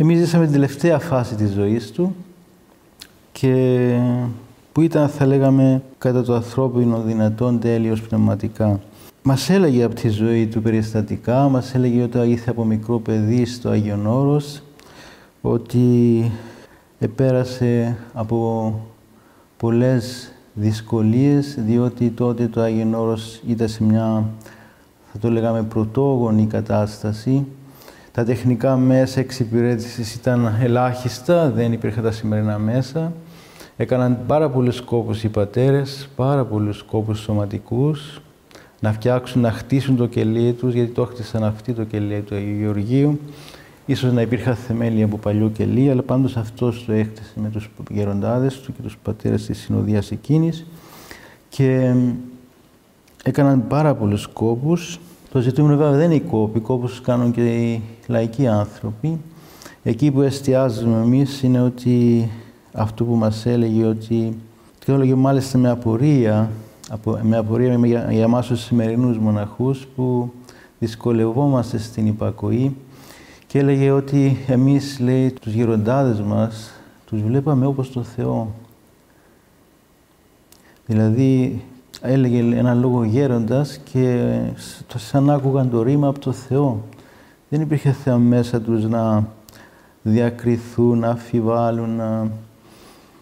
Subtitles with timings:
[0.00, 2.14] Εμείς ζήσαμε την τελευταία φάση της ζωής του
[3.32, 3.94] και
[4.72, 8.80] που ήταν, θα λέγαμε, κατά το ανθρώπινο δυνατόν τέλειος πνευματικά.
[9.22, 13.68] Μας έλεγε από τη ζωή του περιστατικά, μας έλεγε όταν ήρθε από μικρό παιδί στο
[13.68, 14.62] Άγιον Όρος,
[15.40, 16.30] ότι
[16.98, 18.72] επέρασε από
[19.56, 24.24] πολλές δυσκολίες, διότι τότε το Άγιον Όρος ήταν σε μια,
[25.12, 27.46] θα το λέγαμε, πρωτόγονη κατάσταση.
[28.18, 33.12] Τα τεχνικά μέσα εξυπηρέτησης ήταν ελάχιστα, δεν υπήρχαν τα σημερινά μέσα.
[33.76, 38.20] Έκαναν πάρα πολλούς σκόπους οι πατέρες, πάρα πολλούς σκόπους σωματικούς,
[38.80, 42.58] να φτιάξουν, να χτίσουν το κελί τους, γιατί το χτίσαν αυτοί το κελί του Αγίου
[42.58, 43.20] Γεωργίου.
[43.86, 48.60] Ίσως να υπήρχαν θεμέλια από παλιό κελί, αλλά πάντως αυτός το έκτισε με τους γεροντάδες
[48.60, 50.66] του και τους πατέρες της συνοδείας εκείνης
[51.48, 51.94] και
[53.22, 54.98] έκαναν πάρα πολλούς κόπους.
[55.32, 59.20] Το ζητούμενο βέβαια δεν είναι οι κόποι, οι κόπους κάνουν και οι λαϊκοί άνθρωποι.
[59.82, 62.28] Εκεί που εστιάζουμε εμείς είναι ότι
[62.72, 64.38] αυτό που μας έλεγε ότι
[64.78, 66.50] και έλεγε μάλιστα με απορία,
[67.22, 70.32] με απορία για, για εμάς τους σημερινούς μοναχούς που
[70.78, 72.76] δυσκολευόμαστε στην υπακοή
[73.46, 76.72] και έλεγε ότι εμείς, λέει, τους γεροντάδες μας
[77.06, 78.54] τους βλέπαμε όπως το Θεό.
[80.86, 81.62] Δηλαδή,
[82.00, 84.38] έλεγε ένα λόγο γέροντας και
[84.96, 86.82] σαν άκουγαν το ρήμα από το Θεό.
[87.48, 89.26] Δεν υπήρχε Θεό μέσα τους να
[90.02, 92.30] διακριθούν, να αφιβάλλουν, να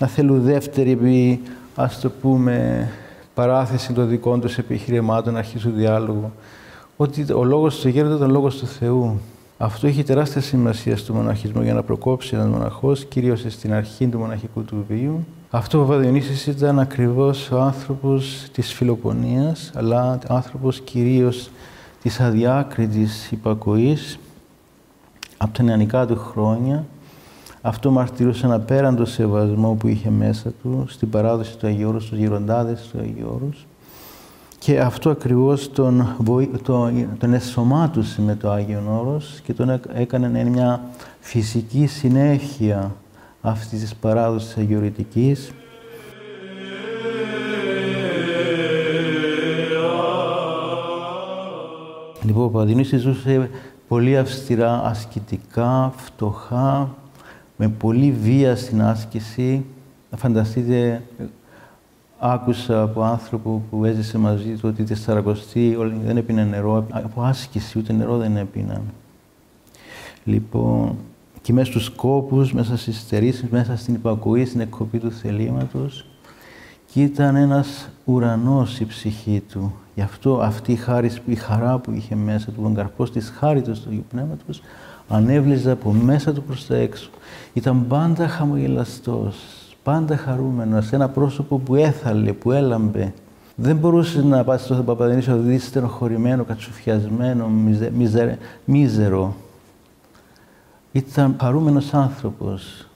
[0.00, 1.42] να θέλουν δεύτερη, επί,
[1.74, 2.88] ας το πούμε,
[3.34, 6.32] παράθεση των δικών τους επιχειρημάτων, να αρχίσουν διάλογο.
[6.96, 9.20] Ότι ο λόγος του γέροντα ήταν ο λόγος του Θεού.
[9.60, 14.18] Αυτό έχει τεράστια σημασία στο μοναχισμό για να προκόψει ένας μοναχός, κυρίως στην αρχή του
[14.18, 15.26] μοναχικού του βίου.
[15.50, 21.50] Αυτό ο Βαδιονύσης ήταν ακριβώς ο άνθρωπος της φιλοπονίας, αλλά άνθρωπος κυρίως
[22.02, 24.18] της αδιάκριτης υπακοής
[25.36, 26.84] από τα νεανικά του χρόνια,
[27.62, 32.18] αυτό μαρτυρούσε ένα πέραντο σεβασμό που είχε μέσα του στην παράδοση του Αγίου Όρους, στους
[32.18, 33.66] γυροντάδες του Αγίου Όρους.
[34.68, 36.16] Και αυτό ακριβώς τον,
[36.62, 40.80] τον, τον εσωμάτωσε με το Άγιον Όρος και τον έκανε να είναι μια
[41.20, 42.94] φυσική συνέχεια
[43.40, 45.52] αυτής της παράδοσης αγιορητικής.
[52.22, 53.50] Λοιπόν, ο Παδινής ζούσε
[53.88, 56.94] πολύ αυστηρά, ασκητικά, φτωχά,
[57.56, 59.64] με πολύ βία στην άσκηση.
[60.16, 61.02] Φανταστείτε,
[62.18, 67.78] άκουσα από άνθρωπο που έζησε μαζί του ότι τη Σαρακοστή δεν έπινε νερό, από άσκηση
[67.78, 68.82] ούτε νερό δεν έπιναν.
[70.24, 70.96] Λοιπόν,
[71.42, 76.06] και μέσα στους κόπους, μέσα στις στερήσεις, μέσα στην υπακοή, στην εκκοπή του θελήματος,
[76.92, 79.74] και ήταν ένας ουρανός η ψυχή του.
[79.94, 83.80] Γι' αυτό αυτή η, χάρη, η χαρά που είχε μέσα του, τον καρπός της χάριτος
[83.80, 84.62] του Αγίου Πνεύματος,
[85.08, 87.10] ανέβλυζε από μέσα του προς τα έξω.
[87.52, 89.36] Ήταν πάντα χαμογελαστός,
[89.82, 93.12] πάντα χαρούμενος, ένα πρόσωπο που έθαλε, που έλαμπε.
[93.54, 97.50] Δεν μπορούσε να πάει στον Παπαδενήσιο να δεις στενοχωρημένο, κατσουφιασμένο,
[98.64, 99.34] μίζερο.
[100.92, 102.88] Ήταν χαρούμενος άνθρωπος.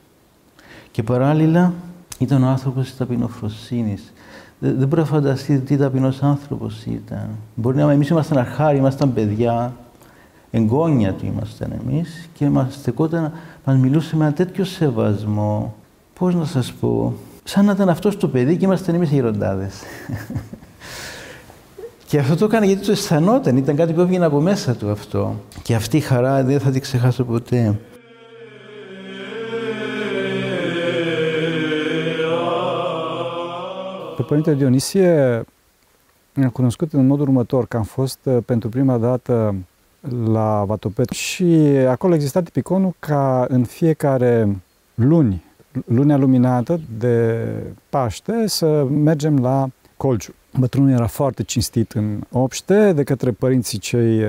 [0.91, 1.72] Και παράλληλα
[2.19, 4.12] ήταν ο άνθρωπος της ταπεινοφροσύνης.
[4.59, 7.28] Δεν, μπορεί να φανταστείτε τι ταπεινός άνθρωπος ήταν.
[7.54, 9.72] Μπορεί να εμείς ήμασταν αρχάρι, ήμασταν παιδιά,
[10.50, 13.32] εγγόνια του ήμασταν εμείς και μας στεκόταν,
[13.64, 15.75] μας μιλούσε με ένα τέτοιο σεβασμό,
[16.22, 19.75] πώς να σας πω, σαν να ήταν αυτός το παιδί και ήμασταν εμείς γεροντάδες.
[22.09, 25.34] και αυτό το έκανε γιατί το αισθανόταν, ήταν κάτι που έβγαινε από μέσα του αυτό.
[25.62, 27.81] Και αυτή η χαρά δεν θα την ξεχάσω ποτέ.
[34.16, 35.43] Pe Părinte Dionisie
[36.37, 39.55] am cunoscut în modul următor, că am fost pentru prima dată
[40.25, 41.44] la Vatopet și
[41.88, 44.56] acolo exista tipiconul ca în fiecare
[44.94, 45.43] luni,
[45.87, 47.47] lunea luminată de
[47.88, 50.35] Paște, să mergem la Colciu.
[50.58, 54.23] Bătrânul era foarte cinstit în obște de către părinții cei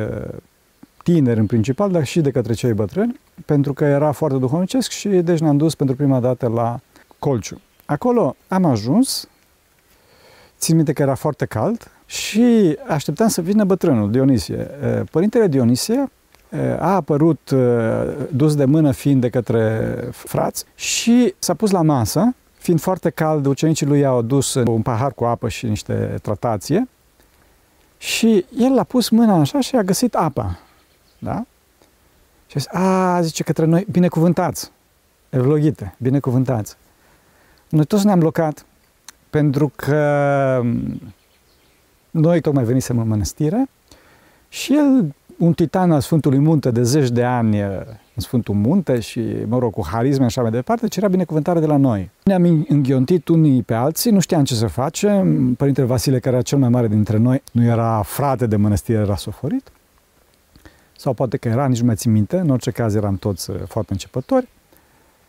[1.03, 5.07] tineri în principal, dar și de către cei bătrâni, pentru că era foarte duhovnicesc și
[5.07, 6.79] deci ne-am dus pentru prima dată la
[7.19, 7.61] Colciu.
[7.85, 9.27] Acolo am ajuns,
[10.57, 14.67] țin minte că era foarte cald, și așteptam să vină bătrânul, Dionisie.
[15.11, 16.11] Părintele Dionisie
[16.79, 17.53] a apărut
[18.31, 23.45] dus de mână fiind de către frați și s-a pus la masă, fiind foarte cald,
[23.45, 26.87] ucenicii lui i-au adus un pahar cu apă și niște tratație
[27.97, 30.59] și el a pus mâna așa și a găsit apa.
[31.19, 31.45] Da?
[32.47, 34.71] Și a zis, a, zice către noi, binecuvântați,
[35.29, 36.75] evlogite, binecuvântați.
[37.69, 38.65] Noi toți ne-am blocat
[39.29, 40.61] pentru că
[42.09, 43.69] noi tocmai venisem în mănăstire
[44.49, 45.13] și el,
[45.43, 47.61] un titan al Sfântului Munte de zeci de ani,
[48.15, 51.77] în Sfântul Munte și, mă rog, cu harisme așa mai departe, cerea binecuvântare de la
[51.77, 52.09] noi.
[52.23, 55.53] Ne-am înghiontit unii pe alții, nu știam ce să facem.
[55.53, 59.15] Părintele Vasile, care era cel mai mare dintre noi, nu era frate de mănăstire, era
[59.15, 59.71] soforit.
[60.97, 63.55] Sau poate că era, nici nu mai țin minte, în orice caz eram toți uh,
[63.67, 64.47] foarte începători.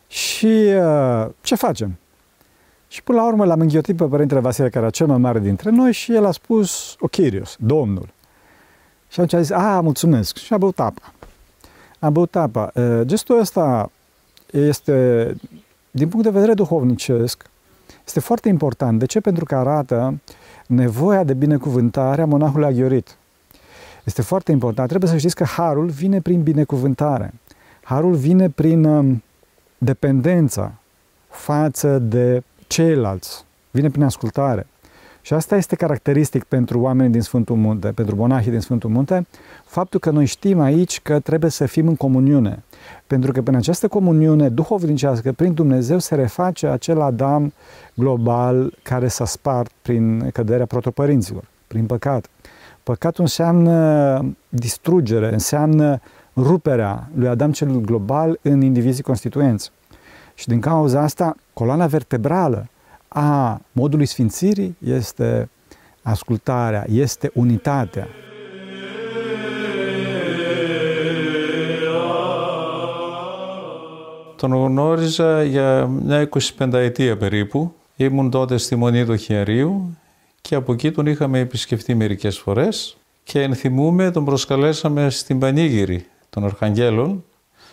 [0.07, 1.97] Și uh, ce facem?
[2.87, 5.69] Și până la urmă l-am înghiotit pe Părintele Vasile, care era cel mai mare dintre
[5.69, 8.13] noi și el a spus, o Chirios, Domnul.
[9.15, 10.37] Și atunci a zis, a, mulțumesc.
[10.37, 11.13] Și a băut apa.
[11.99, 12.71] A băut apa.
[13.01, 13.91] Gestul ăsta
[14.51, 15.35] este,
[15.91, 17.49] din punct de vedere duhovnicesc,
[18.05, 18.99] este foarte important.
[18.99, 19.19] De ce?
[19.19, 20.19] Pentru că arată
[20.67, 23.17] nevoia de binecuvântare a monahului aghiorit.
[24.03, 24.87] Este foarte important.
[24.87, 27.33] Trebuie să știți că harul vine prin binecuvântare.
[27.83, 29.23] Harul vine prin um,
[29.77, 30.73] dependența
[31.27, 33.45] față de ceilalți.
[33.71, 34.67] Vine prin ascultare.
[35.25, 39.27] Și asta este caracteristic pentru oamenii din Sfântul Munte, pentru monahii din Sfântul Munte,
[39.65, 42.63] faptul că noi știm aici că trebuie să fim în comuniune.
[43.07, 47.53] Pentru că prin această comuniune duhovnicească, prin Dumnezeu, se reface acel Adam
[47.93, 52.29] global care s-a spart prin căderea protopărinților, prin păcat.
[52.83, 56.01] Păcatul înseamnă distrugere, înseamnă
[56.35, 59.71] ruperea lui Adam cel global în indivizii constituenți.
[60.33, 62.67] Și din cauza asta, coloana vertebrală
[63.17, 65.49] a modului sfințirii este
[66.01, 68.07] ascultarea, este unitatea.
[74.35, 76.29] Τον γνώριζα για μια
[76.59, 77.73] 25 ετία περίπου.
[77.95, 79.97] Ήμουν τότε στη Μονή του Χιαρίου
[80.41, 86.43] και από εκεί τον είχαμε επισκεφτεί μερικές φορές και ενθυμούμε τον προσκαλέσαμε στην Πανήγυρη των
[86.45, 87.23] Αρχαγγέλων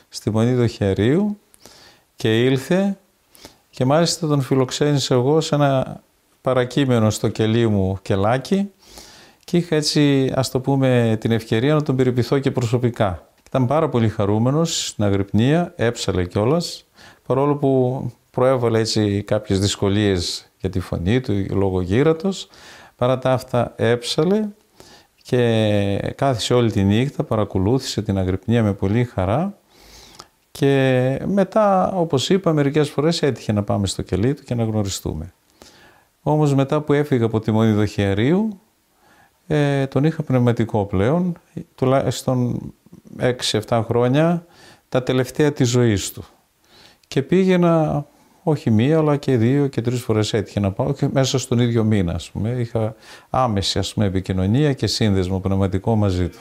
[0.09, 1.39] στη Μονή του Χιαρίου
[2.17, 2.97] και ήλθε
[3.75, 6.01] και μάλιστα τον φιλοξένησα εγώ σε ένα
[6.41, 8.71] παρακείμενο στο κελί μου κελάκι
[9.45, 13.29] και είχα έτσι ας το πούμε την ευκαιρία να τον περιποιηθώ και προσωπικά.
[13.47, 16.85] Ήταν πάρα πολύ χαρούμενος στην αγρυπνία, έψαλε κιόλας,
[17.27, 22.49] παρόλο που προέβαλε έτσι κάποιες δυσκολίες για τη φωνή του λόγω γύρατος,
[22.97, 24.49] παρά τα αυτά έψαλε
[25.23, 29.59] και κάθισε όλη τη νύχτα, παρακολούθησε την αγρυπνία με πολύ χαρά
[30.53, 35.33] και μετά, όπως είπα, μερικές φορές έτυχε να πάμε στο κελί του και να γνωριστούμε.
[36.23, 38.61] Όμως μετά που έφυγα από τη Μονή Δοχιαρίου,
[39.47, 41.39] ε, τον είχα πνευματικό πλέον,
[41.75, 42.61] τουλάχιστον
[43.19, 44.47] 6-7 χρόνια,
[44.89, 46.25] τα τελευταία της ζωής του.
[47.09, 48.07] Και πήγαινα
[48.43, 51.85] όχι μία, αλλά και δύο και τρεις φορές έτυχε να πάω και μέσα στον ίδιο
[51.85, 52.51] μήνα, ας πούμε.
[52.51, 52.95] Είχα
[53.31, 56.39] άμεση, ας πούμε, επικοινωνία και σύνδεσμο πνευματικό μαζί του.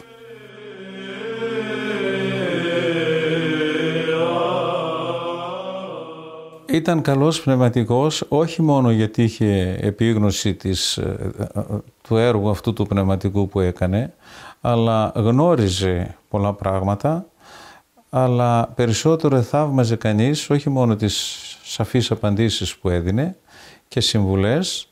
[6.72, 11.62] Ήταν καλός πνευματικός, όχι μόνο γιατί είχε επίγνωση της, ε, ε,
[12.02, 14.14] του έργου αυτού του πνευματικού που έκανε,
[14.62, 17.26] αλλά γνώριζε πολλά πράγματα,
[18.10, 23.36] αλλά περισσότερο θαύμαζε κανείς όχι μόνο τις σαφείς απαντήσεις που έδινε
[23.88, 24.88] και συμβουλές,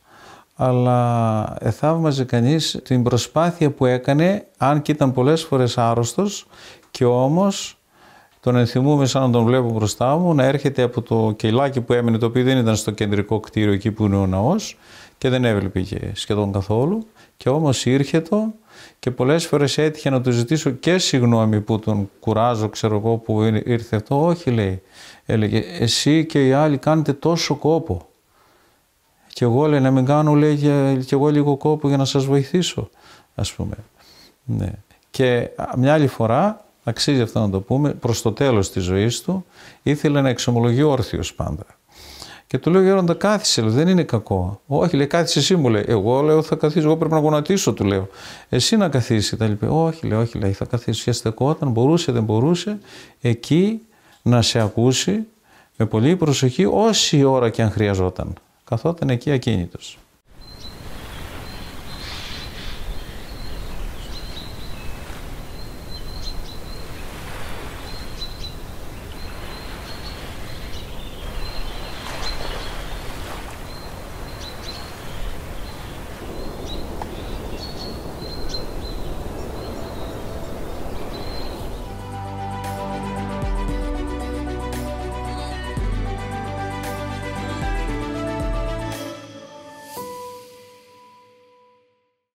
[0.56, 6.48] αλλά θαύμαζε κανείς την προσπάθεια που έκανε, αν και ήταν πολλές φορές άρρωστος,
[6.92, 7.79] και όμως
[8.42, 12.18] τον ενθυμούμε σαν να τον βλέπω μπροστά μου να έρχεται από το κελάκι που έμεινε,
[12.18, 14.78] το οποίο δεν ήταν στο κεντρικό κτίριο εκεί που είναι ο ναός
[15.18, 17.06] και δεν έβλεπε και σχεδόν καθόλου
[17.38, 18.36] και όμως ήρχεται
[19.00, 23.44] και πολλές φορές έτυχε να του ζητήσω και συγγνώμη που τον κουράζω, ξέρω εγώ που
[23.44, 24.26] ήρθε αυτό.
[24.26, 24.82] Όχι λέει,
[25.26, 28.08] έλεγε, εσύ και οι άλλοι κάνετε τόσο κόπο.
[29.28, 30.56] Και εγώ λέει να μην κάνω λέει
[31.06, 32.90] και εγώ λίγο κόπο για να σας βοηθήσω,
[33.36, 33.76] ας πούμε.
[34.44, 34.72] Ναι.
[35.12, 39.46] Και μια άλλη φορά αξίζει αυτό να το πούμε, προς το τέλος της ζωής του,
[39.84, 41.66] ήθελε να εξομολογεί όρθιος πάντα.
[42.48, 44.62] Και του λέω Γέροντα, κάθισε, δεν είναι κακό.
[44.68, 45.84] Όχι, λέει, κάθισε εσύ μου λέει.
[45.88, 48.08] Εγώ λέω, θα καθίσω, εγώ πρέπει να γονατίσω, του λέω.
[48.50, 49.70] Εσύ να καθίσεις, τα λοιπά.
[49.70, 51.04] Όχι, λέει, όχι, λέει, θα καθίσει.
[51.04, 52.80] Και στεκόταν, μπορούσε, δεν μπορούσε,
[53.22, 53.82] εκεί
[54.22, 55.20] να σε ακούσει
[55.78, 58.34] με πολύ προσοχή όση ώρα και αν χρειαζόταν.
[58.64, 59.98] Καθόταν εκεί ακίνητος.